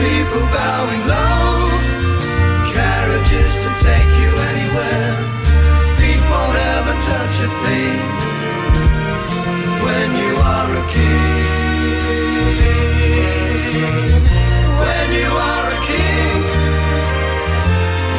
[0.00, 1.68] People bowing low,
[2.72, 5.12] carriages to take you anywhere.
[5.96, 8.00] Feet won't ever touch a thing
[9.84, 11.52] when you are a king.
[14.80, 16.36] When you are a king,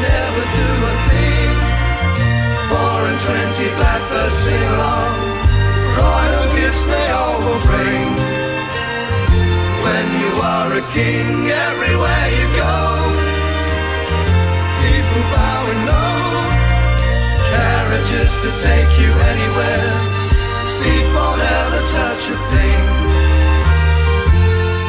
[0.06, 1.52] never do a thing.
[2.70, 5.25] Four and twenty blackbirds sing along,
[6.01, 8.09] royal gifts they all will bring.
[9.85, 11.29] When you are a king,
[11.69, 12.79] everywhere you go,
[14.83, 16.23] people bowing low,
[17.53, 19.93] carriages to take you anywhere.
[20.81, 22.85] Feet won't ever touch a thing.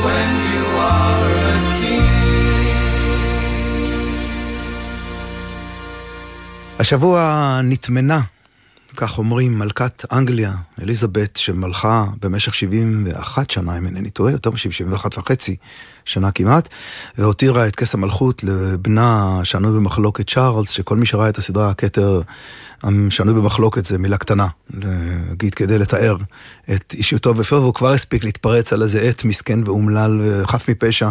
[0.06, 1.62] When you are a
[6.82, 8.20] השבוע נטמנה,
[8.97, 15.57] כך אומרים, מלכת אנגליה, אליזבת, שמלכה במשך 71 שנה, אם אינני טועה, יותר מ-71 וחצי
[16.05, 16.69] שנה כמעט,
[17.19, 22.21] והותירה את כס המלכות לבנה שנוי במחלוקת צ'ארלס, שכל מי שראה את הסדרה הכתר
[23.11, 26.17] שנוי במחלוקת זה מילה קטנה, להגיד כדי לתאר
[26.75, 31.11] את אישיותו ופיו, והוא כבר הספיק להתפרץ על איזה עט מסכן ואומלל וחף מפשע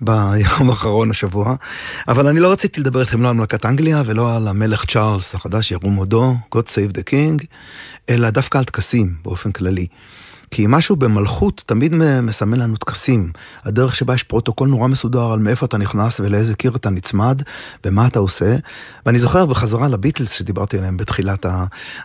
[0.00, 1.54] ביום האחרון השבוע.
[2.08, 5.70] אבל אני לא רציתי לדבר איתכם לא על מלכת אנגליה ולא על המלך צ'ארלס החדש,
[5.72, 7.46] ירום הודו, God Save the King,
[8.08, 9.86] אלא דווקא על טקסים באופן כללי.
[10.50, 13.32] כי משהו במלכות תמיד מסמן לנו טקסים.
[13.64, 17.42] הדרך שבה יש פרוטוקול נורא מסודר על מאיפה אתה נכנס ולאיזה קיר אתה נצמד
[17.86, 18.56] ומה אתה עושה.
[19.06, 21.46] ואני זוכר בחזרה לביטלס שדיברתי עליהם בתחילת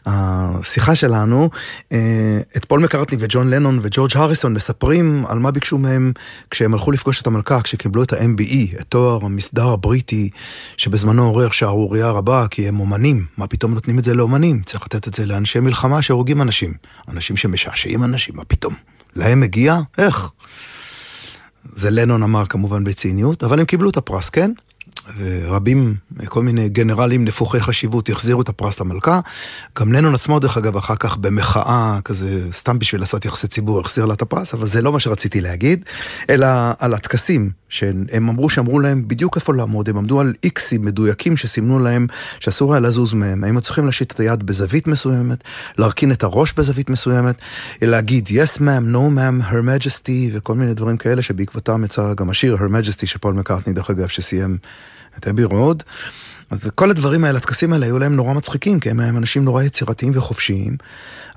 [0.06, 1.50] השיחה שלנו,
[1.92, 6.12] אה, את פול מקארטני וג'ון לנון וג'ורג' הריסון מספרים על מה ביקשו מהם
[6.52, 10.30] כשהם הלכו לפגוש את המלכה, כשקיבלו את ה-MBE, את תואר המסדר הבריטי,
[10.78, 13.26] שבזמנו עורר שערורייה רבה, כי הם אומנים.
[13.38, 14.62] מה פתאום נותנים את זה לאומנים?
[14.66, 16.74] צריך לתת את זה לאנשי מלחמה שהורגים אנשים.
[17.08, 18.33] אנשים שמשעשעים אנשים.
[18.34, 18.74] מה פתאום?
[19.16, 19.80] להם מגיע?
[19.98, 20.32] איך?
[21.74, 24.52] זה לנון אמר כמובן בציניות, אבל הם קיבלו את הפרס, כן?
[25.18, 29.20] ורבים, כל מיני גנרלים נפוחי חשיבות החזירו את הפרס למלכה.
[29.80, 34.06] גם לנון עצמו, דרך אגב, אחר כך במחאה, כזה, סתם בשביל לעשות יחסי ציבור, החזיר
[34.06, 35.86] לה את הפרס, אבל זה לא מה שרציתי להגיד,
[36.30, 36.48] אלא
[36.80, 41.80] על הטקסים, שהם אמרו שאמרו להם בדיוק איפה לעמוד, הם עמדו על איקסים מדויקים שסימנו
[41.80, 42.08] להם
[42.40, 45.44] שאסור היה לזוז מהם, היינו צריכים להשיט את היד בזווית מסוימת,
[45.78, 47.36] להרכין את הראש בזווית מסוימת,
[47.82, 52.56] להגיד yes ma'am, no ma'am, her majesty, וכל מיני דברים כאלה שבעקבותם יצא גם השיר
[52.56, 54.58] her majesty של פול מקארטני, דרך אגב, שסיים
[55.18, 55.84] את אבי רוד.
[56.54, 59.64] אז וכל הדברים האלה, הטקסים האלה היו להם נורא מצחיקים, כי הם הם אנשים נורא
[59.64, 60.78] יצירתיים וחופשיים.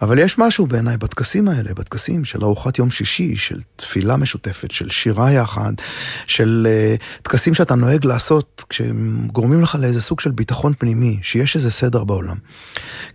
[0.03, 4.91] אבל יש משהו בעיניי בטקסים האלה, בטקסים של ארוחת יום שישי, של תפילה משותפת, של
[4.91, 5.73] שירה יחד,
[6.27, 6.67] של
[6.99, 11.71] uh, טקסים שאתה נוהג לעשות כשהם גורמים לך לאיזה סוג של ביטחון פנימי, שיש איזה
[11.71, 12.37] סדר בעולם.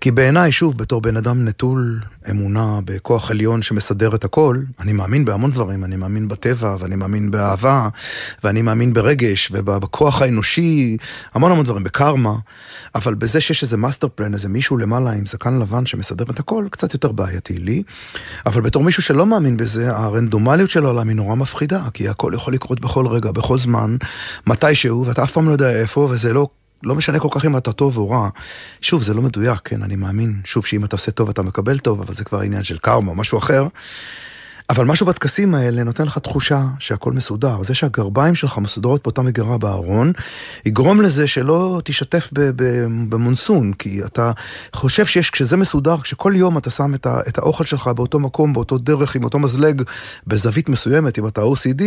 [0.02, 1.99] כי בעיניי, שוב, בתור בן אדם נטול
[2.30, 7.32] אמונה בכוח עליון שמסדר את הכל, אני מאמין בהמון דברים, אני מאמין בטבע, ואני מאמין
[7.32, 7.89] באהבה,
[8.43, 10.97] ואני מאמין ברגש, ובכוח האנושי,
[11.34, 12.35] המון המון דברים, בקרמה,
[12.95, 16.65] אבל בזה שיש איזה master plan, איזה מישהו למעלה עם זקן לבן שמסדר את הכל,
[16.71, 17.83] קצת יותר בעייתי לי.
[18.45, 22.53] אבל בתור מישהו שלא מאמין בזה, הרנדומליות של העולם היא נורא מפחידה, כי הכל יכול
[22.53, 23.97] לקרות בכל רגע, בכל זמן,
[24.47, 26.47] מתישהו, ואתה אף פעם לא יודע איפה, וזה לא
[26.83, 28.29] לא משנה כל כך אם אתה טוב או רע.
[28.81, 32.01] שוב, זה לא מדויק, כן, אני מאמין, שוב, שאם אתה עושה טוב אתה מקבל טוב,
[32.01, 33.67] אבל זה כבר עניין של קרמה, משהו אחר.
[34.72, 37.63] אבל משהו בטקסים האלה נותן לך תחושה שהכל מסודר.
[37.63, 40.11] זה שהגרביים שלך מסודרות באותה מגירה בארון,
[40.65, 42.30] יגרום לזה שלא תשתף
[43.09, 44.32] במונסון, כי אתה
[44.74, 48.78] חושב שיש, כשזה מסודר, כשכל יום אתה שם את, את האוכל שלך באותו מקום, באותו
[48.78, 49.82] דרך, עם אותו מזלג,
[50.28, 51.84] בזווית מסוימת, אם אתה OCD,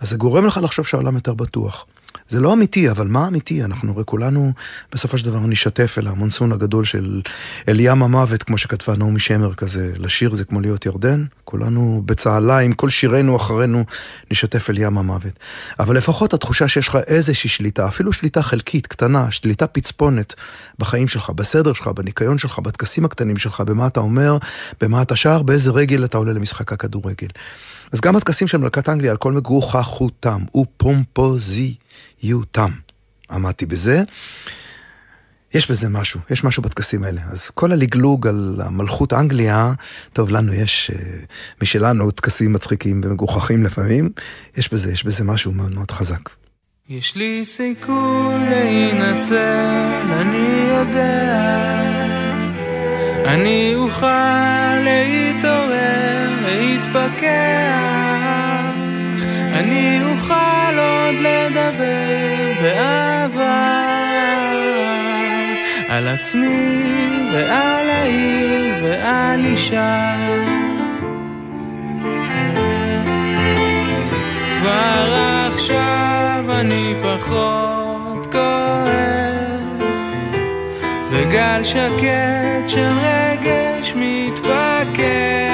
[0.00, 1.86] אז זה גורם לך לחשוב שהעולם יותר בטוח.
[2.28, 3.64] זה לא אמיתי, אבל מה אמיתי?
[3.64, 4.52] אנחנו הרי כולנו
[4.92, 7.22] בסופו של דבר נשתף אל המונסון הגדול של
[7.68, 12.58] אל ים המוות, כמו שכתבה נעמי שמר כזה, לשיר זה כמו להיות ירדן, כולנו בצהלה
[12.58, 13.84] עם כל שירינו אחרינו
[14.30, 15.32] נשתף אל ים המוות.
[15.78, 20.34] אבל לפחות התחושה שיש לך איזושהי שליטה, אפילו שליטה חלקית, קטנה, שליטה פצפונת
[20.78, 24.38] בחיים שלך, בסדר שלך, בניקיון שלך, בטקסים הקטנים שלך, במה אתה אומר,
[24.80, 27.28] במה אתה שר, באיזה רגל אתה עולה למשחק הכדורגל.
[27.94, 32.70] אז גם הטקסים של מלכת אנגליה על כל מגוחכותם ופומפוזיותם.
[33.30, 34.02] עמדתי בזה.
[35.54, 37.20] יש בזה משהו, יש משהו בטקסים האלה.
[37.30, 39.72] אז כל הלגלוג על המלכות אנגליה,
[40.12, 40.96] טוב, לנו יש uh,
[41.62, 44.10] משלנו טקסים מצחיקים ומגוחכים לפעמים,
[44.56, 46.30] יש בזה, יש בזה משהו מאוד מאוד חזק.
[46.88, 51.74] יש לי סיכוי להינצל, אני יודע.
[53.26, 54.06] אני אוכל
[54.84, 56.03] להתעורר,
[56.84, 58.74] להתפכח,
[59.52, 63.84] אני אוכל עוד לדבר באהבה
[65.88, 66.82] על עצמי
[67.32, 70.16] ועל העיר ועל אישה.
[74.60, 75.14] כבר
[75.54, 80.04] עכשיו אני פחות כועס,
[81.10, 85.53] וגל שקט של רגש מתפקח.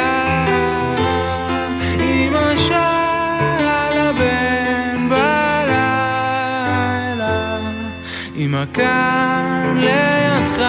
[8.74, 10.59] כאן לידך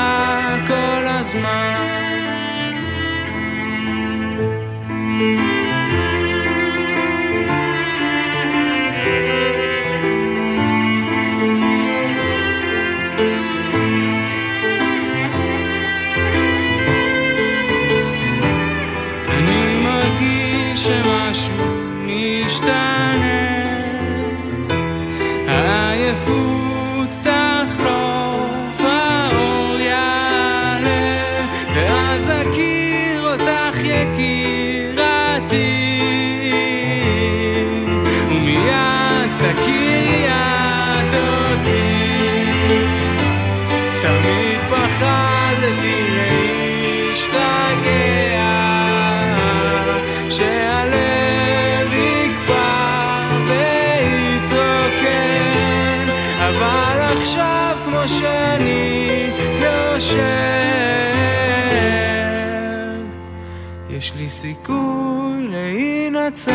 [64.41, 66.51] סיכוי להינצל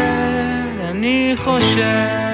[0.90, 2.25] אני חושב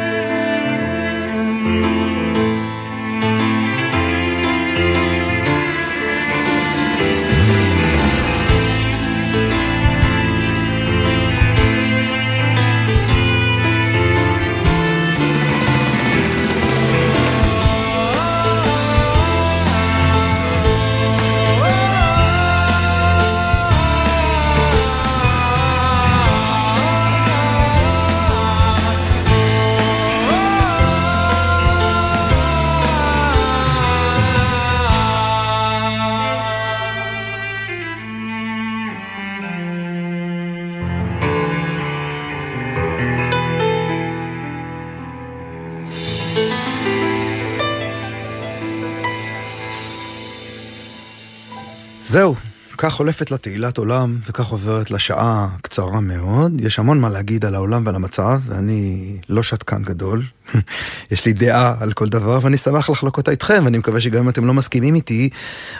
[52.12, 52.34] זהו,
[52.78, 56.60] כך חולפת לה תהילת עולם, וכך עוברת לה שעה קצרה מאוד.
[56.60, 60.22] יש המון מה להגיד על העולם ועל המצב, ואני לא שתקן גדול.
[61.10, 64.28] יש לי דעה על כל דבר, ואני שמח לחלוק אותה איתכם, ואני מקווה שגם אם
[64.28, 65.28] אתם לא מסכימים איתי,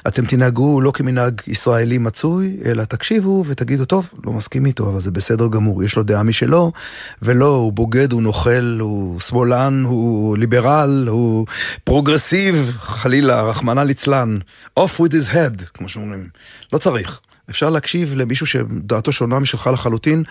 [0.07, 5.11] אתם תנהגו לא כמנהג ישראלי מצוי, אלא תקשיבו ותגידו, טוב, לא מסכים איתו, אבל זה
[5.11, 6.73] בסדר גמור, יש לו דעה משלו,
[7.23, 11.47] ולא, הוא בוגד, הוא נוכל, הוא שמאלן, הוא ליברל, הוא
[11.85, 14.39] פרוגרסיב, חלילה, רחמנא ליצלן.
[14.81, 16.29] off with his head, כמו שאומרים.
[16.73, 17.20] לא צריך.
[17.51, 20.22] אפשר להקשיב למישהו שדעתו שונה משלך לחלוטין,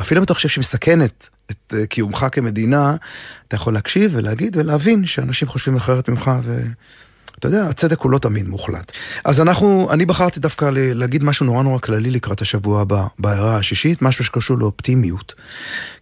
[0.00, 2.96] אפילו אם אתה חושב שהיא מסכנת את אה, קיומך כמדינה,
[3.48, 6.62] אתה יכול להקשיב ולהגיד ולהבין שאנשים חושבים אחרת ממך ו...
[7.40, 8.92] אתה יודע, הצדק הוא לא תמיד מוחלט.
[9.24, 14.02] אז אנחנו, אני בחרתי דווקא להגיד משהו נורא נורא כללי לקראת השבוע הבא, בהערה השישית,
[14.02, 15.34] משהו שקשור לאופטימיות.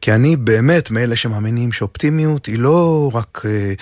[0.01, 3.72] כי אני באמת מאלה שמאמינים שאופטימיות היא לא רק אה,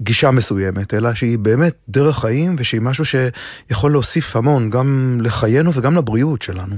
[0.00, 5.96] גישה מסוימת, אלא שהיא באמת דרך חיים ושהיא משהו שיכול להוסיף המון, גם לחיינו וגם
[5.96, 6.76] לבריאות שלנו.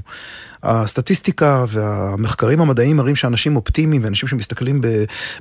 [0.67, 4.81] הסטטיסטיקה והמחקרים המדעיים מראים שאנשים אופטימיים ואנשים שמסתכלים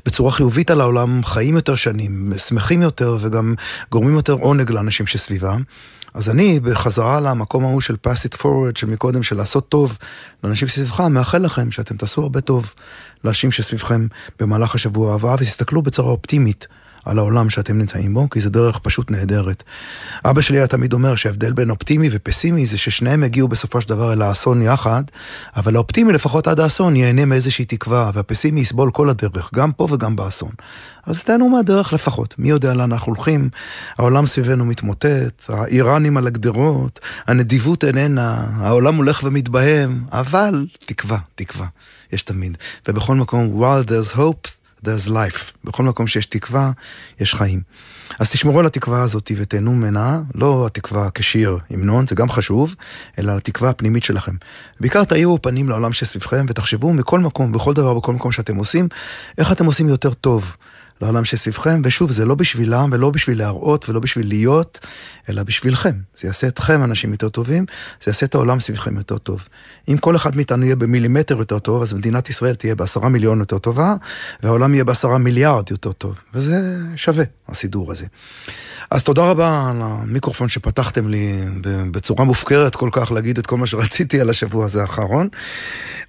[0.06, 3.56] בצורה חיובית על העולם חיים יותר שנים, שמחים יותר וגם
[3.92, 5.64] גורמים יותר עונג לאנשים שסביבם.
[6.14, 9.98] אז אני, בחזרה למקום ההוא של pass it forward, של מקודם, של לעשות טוב
[10.44, 12.74] לאנשים שסביבך, מאחל לכם שאתם תעשו הרבה טוב
[13.24, 14.08] לאנשים שסביבכם
[14.40, 16.68] במהלך השבוע הבא, ותסתכלו בצורה אופטימית
[17.06, 19.64] על העולם שאתם נמצאים בו, כי זו דרך פשוט נהדרת.
[20.26, 24.14] אבא שלי היה תמיד אומר שההבדל בין אופטימי ופסימי זה ששניהם יגיעו בסופו של דבר
[24.14, 25.04] אל האסון יחד,
[25.56, 30.16] אבל האופטימי לפחות עד האסון ייהנה מאיזושהי תקווה, והפסימי יסבול כל הדרך, גם פה וגם
[30.16, 30.52] באסון.
[31.06, 33.50] אז תהנו מהדרך לפחות, מי יודע לאן אנחנו הולכים,
[33.98, 41.68] העולם סביבנו מתמוטט, האיראנים על הגדרות, הנדיבות איננה, העולם הולך ומתבהם, אבל תקווה, תקווה,
[42.14, 42.58] יש תמיד.
[42.88, 45.52] ובכל מקום, while there's hope, there's life.
[45.64, 46.72] בכל מקום שיש תקווה,
[47.20, 47.62] יש חיים.
[48.20, 52.76] אז תשמרו על התקווה הזאת ותהנו ממנה, לא התקווה כשיר, המנון, זה גם חשוב,
[53.20, 54.36] אלא התקווה הפנימית שלכם.
[54.80, 58.88] בעיקר תאירו פנים לעולם שסביבכם ותחשבו מכל מקום, בכל דבר, בכל מקום שאתם עושים,
[59.38, 60.56] איך אתם עושים יותר טוב.
[61.06, 64.80] לעולם שסביבכם, ושוב, זה לא בשבילם ולא בשביל להראות ולא בשביל להיות,
[65.30, 65.94] אלא בשבילכם.
[66.16, 67.66] זה יעשה אתכם אנשים יותר טובים,
[68.04, 69.48] זה יעשה את העולם סביבכם יותר טוב.
[69.88, 73.58] אם כל אחד מאיתנו יהיה במילימטר יותר טוב, אז מדינת ישראל תהיה בעשרה מיליון יותר
[73.58, 73.96] טובה,
[74.44, 76.56] והעולם יהיה בעשרה מיליארד יותר טוב, וזה
[76.96, 77.24] שווה.
[77.50, 78.06] הסידור הזה.
[78.92, 81.36] אז תודה רבה על המיקרופון שפתחתם לי
[81.92, 85.28] בצורה מופקרת כל כך להגיד את כל מה שרציתי על השבוע הזה האחרון.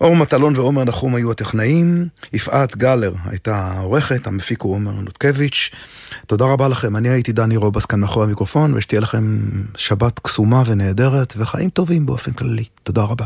[0.00, 5.70] אור מטלון ועומר נחום היו הטכנאים, יפעת גלר הייתה העורכת, המפיק הוא עומר נותקביץ'.
[6.26, 9.38] תודה רבה לכם, אני הייתי דני רובס כאן מאחורי המיקרופון, ושתהיה לכם
[9.76, 12.64] שבת קסומה ונהדרת וחיים טובים באופן כללי.
[12.82, 13.24] תודה רבה.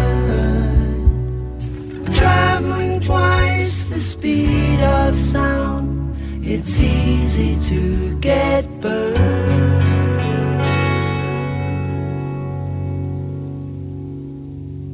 [2.14, 7.80] Traveling twice the speed of sound, it's easy to
[8.20, 9.78] get burned.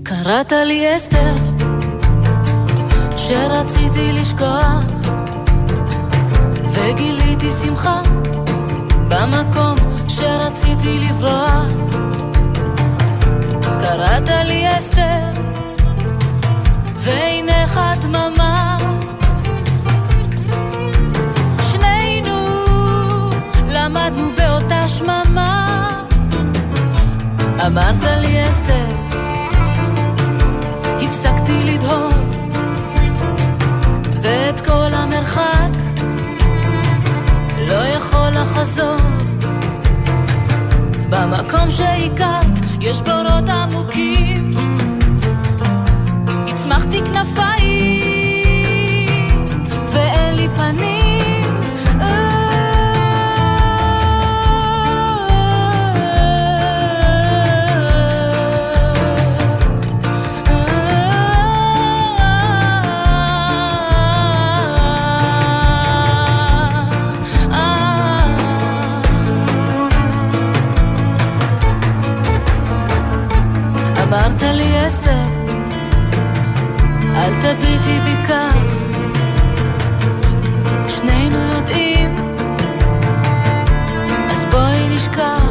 [0.03, 1.35] קראת לי אסתר,
[3.17, 4.85] שרציתי לשכוח,
[6.73, 8.03] וגיליתי שמחה
[9.09, 9.77] במקום
[10.09, 12.14] שרציתי לברוח.
[13.85, 15.43] קראת לי אסתר,
[16.97, 18.79] ועינך דממה.
[21.73, 22.39] שנינו
[23.73, 25.67] למדנו באותה שממה.
[27.67, 28.87] אמרת לי אסתר,
[31.03, 32.13] הפסקתי לדהור,
[34.23, 35.71] ואת כל המרחק
[37.69, 38.97] לא יכול לחזור.
[41.11, 44.51] במקום שהכרת יש בורות עמוקים,
[46.49, 48.41] הצמחתי כנפיים,
[49.93, 50.94] ואין לי פנים.
[74.55, 75.25] לי אסתר,
[77.17, 78.57] אל תביטי בי כך,
[80.89, 82.17] שנינו יודעים,
[84.31, 85.43] אז בואי נשכח.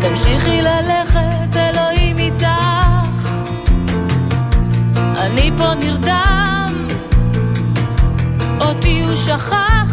[0.00, 3.28] תמשיכי ללכת, אלוהים איתך,
[4.96, 6.86] אני פה נרדם,
[8.60, 9.91] אותי הוא שכח.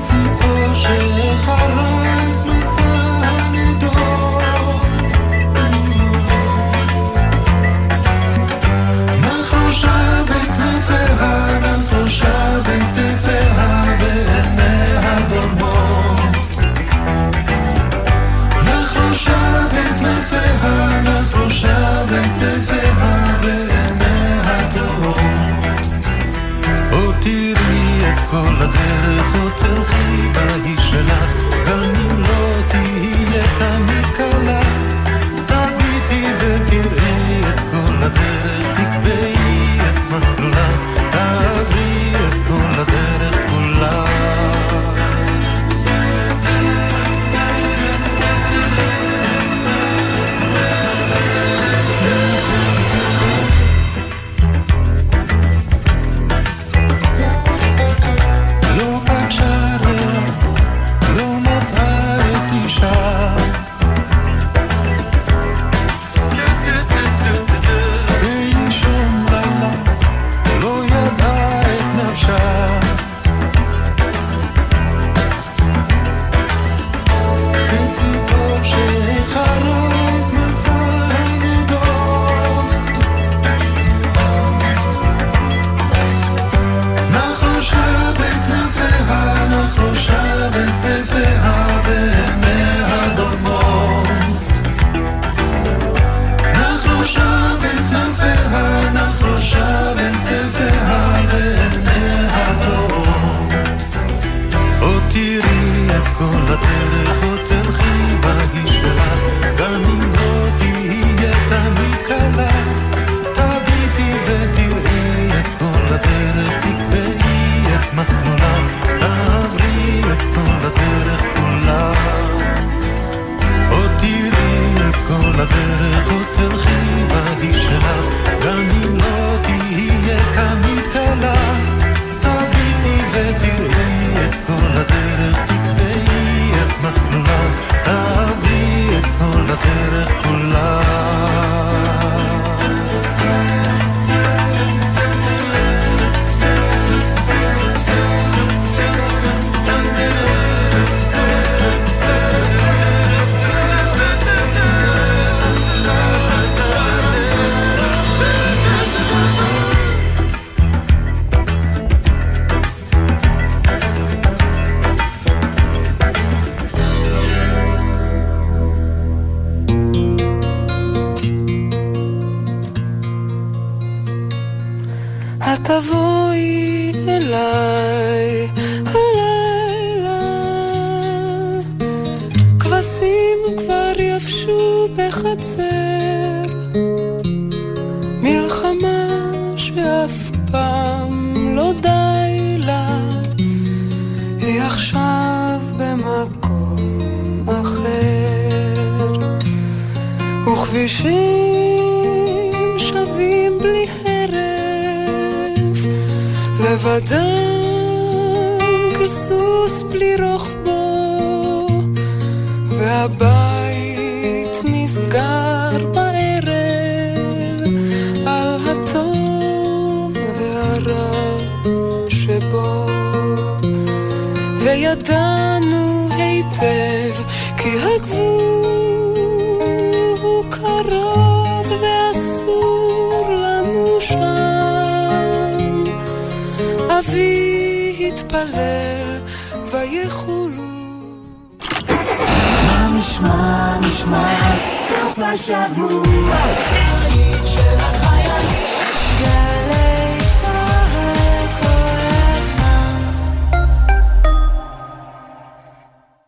[0.00, 1.99] 子不是我法。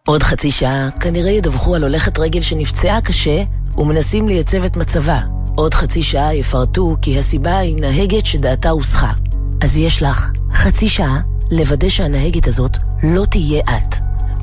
[0.07, 3.43] עוד חצי שעה כנראה ידווחו על הולכת רגל שנפצעה קשה
[3.79, 5.21] ומנסים לייצב את מצבה.
[5.55, 9.13] עוד חצי שעה יפרטו כי הסיבה היא נהגת שדעתה הוסחה.
[9.61, 14.02] אז יש לך חצי שעה לוודא שהנהגת הזאת לא תהיה את.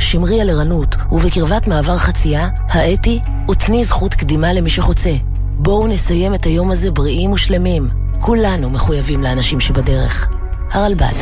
[0.10, 3.20] שמרי על ערנות, ובקרבת מעבר חצייה, האתי
[3.52, 5.12] ותני זכות קדימה למי שחוצה.
[5.58, 7.90] בואו נסיים את היום הזה בריאים ושלמים.
[8.20, 10.28] כולנו מחויבים לאנשים שבדרך.
[10.72, 11.14] הרלב"ד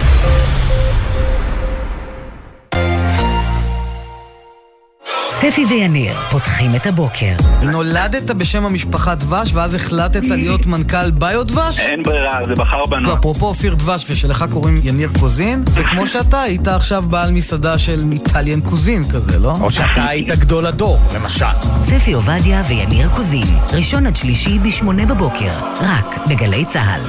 [5.52, 7.34] ספי ויניר פותחים את הבוקר.
[7.64, 11.80] נולדת בשם המשפחה דבש, ואז החלטת להיות מנכ"ל ביו דבש?
[11.80, 13.10] אין ברירה, זה בחר בנו.
[13.10, 18.00] ואפרופו אופיר דבש, ושלך קוראים יניר קוזין, זה כמו שאתה היית עכשיו בעל מסעדה של
[18.12, 19.54] איטליאן קוזין כזה, לא?
[19.62, 21.45] או שאתה היית גדול הדור, למשל.
[21.84, 27.02] ספי עובדיה ויניר קוזין, ראשון עד שלישי בשמונה בבוקר, רק בגלי צה"ל.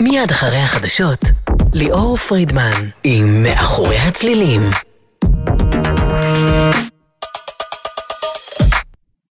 [0.00, 1.24] מיד אחרי החדשות,
[1.72, 4.60] ליאור פרידמן עם מאחורי הצלילים.